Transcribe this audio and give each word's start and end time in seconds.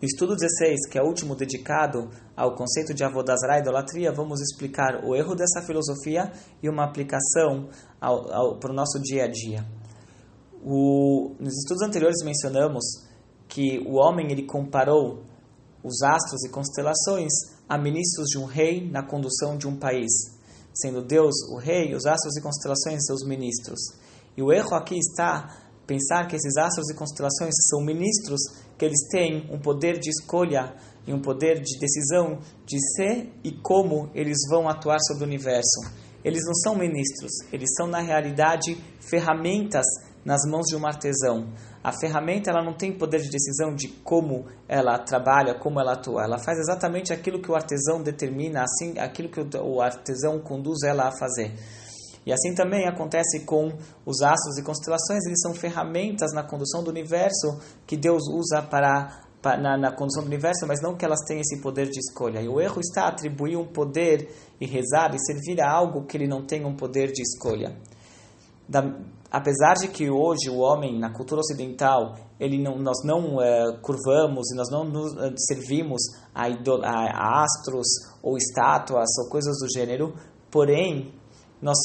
No 0.00 0.06
estudo 0.06 0.36
16, 0.36 0.88
que 0.88 0.96
é 0.96 1.02
o 1.02 1.06
último 1.06 1.34
dedicado 1.34 2.08
ao 2.36 2.54
conceito 2.54 2.94
de 2.94 3.02
avodazara 3.02 3.58
e 3.58 3.62
idolatria, 3.62 4.12
vamos 4.12 4.40
explicar 4.40 5.04
o 5.04 5.16
erro 5.16 5.34
dessa 5.34 5.60
filosofia 5.66 6.30
e 6.62 6.68
uma 6.68 6.84
aplicação 6.84 7.68
para 7.98 8.70
o 8.70 8.72
nosso 8.72 9.00
dia 9.00 9.24
a 9.24 9.28
dia. 9.28 9.66
O, 10.62 11.34
nos 11.40 11.52
estudos 11.52 11.82
anteriores 11.82 12.24
mencionamos 12.24 12.84
que 13.48 13.80
o 13.88 13.94
homem 13.96 14.30
ele 14.30 14.46
comparou 14.46 15.24
os 15.82 16.00
astros 16.02 16.44
e 16.44 16.48
constelações 16.48 17.32
a 17.68 17.76
ministros 17.76 18.28
de 18.28 18.38
um 18.38 18.44
rei 18.44 18.88
na 18.88 19.02
condução 19.02 19.58
de 19.58 19.66
um 19.66 19.76
país, 19.76 20.12
sendo 20.74 21.02
Deus 21.02 21.34
o 21.50 21.56
rei, 21.56 21.92
os 21.92 22.06
astros 22.06 22.36
e 22.36 22.40
constelações 22.40 23.04
seus 23.04 23.26
ministros. 23.26 23.80
E 24.36 24.42
o 24.42 24.52
erro 24.52 24.76
aqui 24.76 24.96
está 24.96 25.67
pensar 25.88 26.28
que 26.28 26.36
esses 26.36 26.58
astros 26.58 26.90
e 26.90 26.94
constelações 26.94 27.54
são 27.70 27.80
ministros 27.82 28.40
que 28.76 28.84
eles 28.84 29.08
têm 29.10 29.48
um 29.50 29.58
poder 29.58 29.98
de 29.98 30.10
escolha 30.10 30.74
e 31.06 31.14
um 31.14 31.20
poder 31.20 31.62
de 31.62 31.78
decisão 31.80 32.38
de 32.66 32.78
ser 32.94 33.32
e 33.42 33.50
como 33.50 34.10
eles 34.14 34.36
vão 34.50 34.68
atuar 34.68 34.98
sobre 35.00 35.24
o 35.24 35.26
universo. 35.26 35.80
Eles 36.22 36.44
não 36.44 36.54
são 36.54 36.76
ministros, 36.76 37.30
eles 37.50 37.70
são 37.74 37.86
na 37.86 38.00
realidade 38.00 38.76
ferramentas 39.00 39.86
nas 40.24 40.42
mãos 40.46 40.66
de 40.66 40.76
um 40.76 40.86
artesão. 40.86 41.48
A 41.82 41.90
ferramenta 41.90 42.50
ela 42.50 42.62
não 42.62 42.74
tem 42.74 42.92
poder 42.92 43.22
de 43.22 43.30
decisão 43.30 43.74
de 43.74 43.88
como 44.04 44.44
ela 44.68 44.98
trabalha, 44.98 45.54
como 45.54 45.80
ela 45.80 45.94
atua. 45.94 46.24
Ela 46.24 46.38
faz 46.38 46.58
exatamente 46.58 47.14
aquilo 47.14 47.40
que 47.40 47.50
o 47.50 47.54
artesão 47.54 48.02
determina, 48.02 48.62
assim, 48.62 48.98
aquilo 48.98 49.30
que 49.30 49.40
o 49.56 49.80
artesão 49.80 50.38
conduz 50.38 50.82
ela 50.82 51.08
a 51.08 51.12
fazer. 51.18 51.54
E 52.28 52.32
assim 52.32 52.54
também 52.54 52.86
acontece 52.86 53.46
com 53.46 53.72
os 54.04 54.20
astros 54.20 54.58
e 54.58 54.62
constelações, 54.62 55.24
eles 55.24 55.40
são 55.40 55.54
ferramentas 55.54 56.30
na 56.34 56.42
condução 56.42 56.84
do 56.84 56.90
universo 56.90 57.58
que 57.86 57.96
Deus 57.96 58.28
usa 58.28 58.60
para, 58.60 59.22
na, 59.42 59.78
na, 59.78 59.92
condução 59.92 60.22
do 60.22 60.26
universo, 60.26 60.66
mas 60.66 60.82
não 60.82 60.94
que 60.94 61.06
elas 61.06 61.20
tenham 61.26 61.40
esse 61.40 61.62
poder 61.62 61.88
de 61.88 61.98
escolha. 61.98 62.42
E 62.42 62.46
o 62.46 62.60
erro 62.60 62.80
está 62.80 63.08
atribuir 63.08 63.56
um 63.56 63.66
poder 63.66 64.28
e 64.60 64.66
rezar 64.66 65.14
e 65.14 65.18
servir 65.18 65.58
a 65.62 65.72
algo 65.72 66.04
que 66.04 66.18
ele 66.18 66.28
não 66.28 66.44
tem 66.44 66.66
um 66.66 66.76
poder 66.76 67.10
de 67.12 67.22
escolha. 67.22 67.74
Da, 68.68 68.82
apesar 69.30 69.72
de 69.76 69.88
que 69.88 70.10
hoje 70.10 70.50
o 70.50 70.58
homem 70.58 70.98
na 70.98 71.10
cultura 71.10 71.40
ocidental 71.40 72.14
ele 72.38 72.62
não, 72.62 72.76
nós 72.76 72.98
não 73.06 73.40
é, 73.40 73.78
curvamos 73.80 74.50
e 74.52 74.54
nós 74.54 74.68
não 74.70 74.84
nos 74.84 75.16
é, 75.16 75.32
servimos 75.38 76.02
a, 76.34 76.46
idol, 76.50 76.84
a, 76.84 76.90
a 76.90 77.42
astros 77.42 77.86
ou 78.22 78.36
estátuas 78.36 79.08
ou 79.18 79.30
coisas 79.30 79.56
do 79.60 79.66
gênero, 79.72 80.12
porém 80.50 81.14
nós 81.60 81.76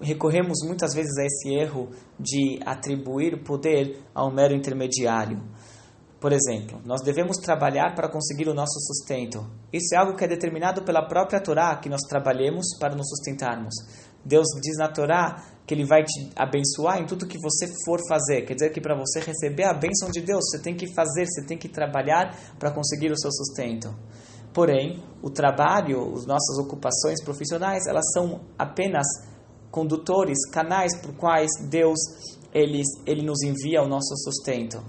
recorremos 0.00 0.58
muitas 0.64 0.94
vezes 0.94 1.16
a 1.18 1.24
esse 1.24 1.54
erro 1.54 1.90
de 2.18 2.58
atribuir 2.64 3.42
poder 3.42 4.02
ao 4.14 4.32
mero 4.32 4.54
intermediário. 4.54 5.42
Por 6.20 6.32
exemplo, 6.32 6.80
nós 6.84 7.00
devemos 7.00 7.36
trabalhar 7.36 7.94
para 7.94 8.10
conseguir 8.10 8.48
o 8.48 8.54
nosso 8.54 8.80
sustento. 8.80 9.46
Isso 9.72 9.94
é 9.94 9.98
algo 9.98 10.16
que 10.16 10.24
é 10.24 10.28
determinado 10.28 10.82
pela 10.82 11.06
própria 11.06 11.40
Torá, 11.40 11.76
que 11.76 11.88
nós 11.88 12.00
trabalhemos 12.08 12.66
para 12.80 12.96
nos 12.96 13.08
sustentarmos. 13.08 13.72
Deus 14.24 14.46
diz 14.60 14.76
na 14.76 14.88
Torá 14.88 15.44
que 15.64 15.74
Ele 15.74 15.84
vai 15.84 16.02
te 16.02 16.30
abençoar 16.34 17.00
em 17.00 17.06
tudo 17.06 17.26
que 17.26 17.38
você 17.40 17.68
for 17.84 18.00
fazer. 18.08 18.42
Quer 18.42 18.54
dizer 18.54 18.70
que 18.70 18.80
para 18.80 18.96
você 18.96 19.20
receber 19.20 19.64
a 19.64 19.72
bênção 19.72 20.10
de 20.10 20.20
Deus, 20.20 20.44
você 20.50 20.60
tem 20.60 20.74
que 20.74 20.92
fazer, 20.92 21.24
você 21.24 21.46
tem 21.46 21.56
que 21.56 21.68
trabalhar 21.68 22.36
para 22.58 22.72
conseguir 22.72 23.12
o 23.12 23.18
seu 23.18 23.30
sustento. 23.30 23.94
Porém, 24.52 25.00
o 25.22 25.30
trabalho, 25.30 26.14
as 26.14 26.26
nossas 26.26 26.58
ocupações 26.58 27.22
profissionais, 27.22 27.86
elas 27.86 28.04
são 28.12 28.40
apenas 28.58 29.06
condutores, 29.70 30.38
canais 30.50 31.00
por 31.00 31.14
quais 31.14 31.50
Deus 31.68 31.98
ele, 32.52 32.82
ele 33.06 33.22
nos 33.22 33.42
envia 33.42 33.82
o 33.82 33.88
nosso 33.88 34.16
sustento. 34.16 34.82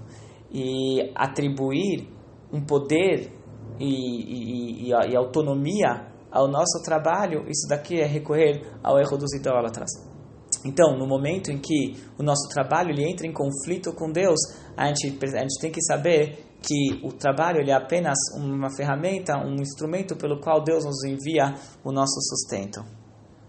E 0.50 1.12
atribuir 1.14 2.08
um 2.52 2.64
poder 2.64 3.32
e, 3.78 3.86
e, 3.86 4.88
e, 4.88 4.90
e 4.90 5.16
autonomia 5.16 6.08
ao 6.30 6.48
nosso 6.48 6.82
trabalho, 6.84 7.44
isso 7.48 7.68
daqui 7.68 8.00
é 8.00 8.06
recorrer 8.06 8.62
ao 8.82 8.98
erro 8.98 9.16
dos 9.16 9.32
idólatras. 9.34 9.90
Então, 10.64 10.96
no 10.96 11.06
momento 11.06 11.50
em 11.50 11.58
que 11.58 11.96
o 12.18 12.22
nosso 12.22 12.48
trabalho 12.52 12.90
ele 12.90 13.08
entra 13.08 13.26
em 13.26 13.32
conflito 13.32 13.94
com 13.94 14.10
Deus, 14.10 14.38
a 14.76 14.86
gente, 14.86 15.18
a 15.24 15.40
gente 15.40 15.60
tem 15.60 15.70
que 15.70 15.82
saber 15.82 16.50
que 16.62 17.00
o 17.02 17.12
trabalho 17.12 17.60
ele 17.60 17.70
é 17.70 17.74
apenas 17.74 18.18
uma 18.36 18.68
ferramenta, 18.76 19.38
um 19.38 19.54
instrumento 19.54 20.16
pelo 20.16 20.38
qual 20.40 20.62
Deus 20.62 20.84
nos 20.84 21.02
envia 21.04 21.54
o 21.82 21.90
nosso 21.90 22.20
sustento. 22.20 22.84